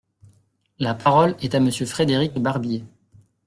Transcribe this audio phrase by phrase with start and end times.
[0.79, 2.83] La parole est à Monsieur Frédéric Barbier.